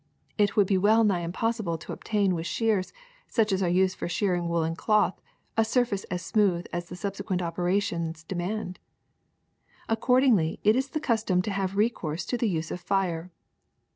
[0.35, 2.91] It would be well nigh impossible to obtain with shears
[3.27, 5.21] such as are used for shearing woolen cloth
[5.55, 8.79] a surface as smooth as the subsequent operations demand.
[9.87, 13.29] Accordingly it is the custom to have recourse to the use of fire.